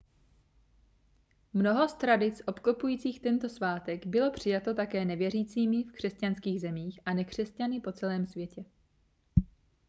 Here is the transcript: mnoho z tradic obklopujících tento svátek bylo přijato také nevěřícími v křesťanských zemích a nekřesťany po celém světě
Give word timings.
mnoho 1.53 1.87
z 1.89 1.93
tradic 1.93 2.41
obklopujících 2.45 3.19
tento 3.19 3.49
svátek 3.49 4.05
bylo 4.07 4.31
přijato 4.31 4.73
také 4.73 5.05
nevěřícími 5.05 5.83
v 5.83 5.91
křesťanských 5.91 6.61
zemích 6.61 6.99
a 7.05 7.13
nekřesťany 7.13 7.81
po 7.81 7.91
celém 7.91 8.27
světě 8.27 8.65